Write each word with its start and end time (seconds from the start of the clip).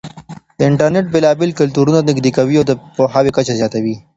انټرنېټ 0.67 1.05
بېلابېل 1.13 1.51
کلتورونه 1.59 1.99
نږدې 2.09 2.31
کوي 2.37 2.55
او 2.59 2.65
د 2.67 2.71
پوهاوي 2.95 3.31
کچه 3.37 3.53
زياتوي. 3.59 3.95